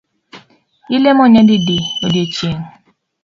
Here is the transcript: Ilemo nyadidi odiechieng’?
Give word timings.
Ilemo 0.95 1.23
nyadidi 1.33 1.77
odiechieng’? 2.05 2.63